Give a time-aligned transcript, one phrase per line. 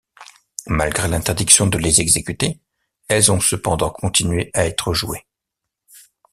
[0.65, 2.59] Malgré l'interdiction de les exécuter,
[3.07, 5.27] elles ont cependant continué à être jouées.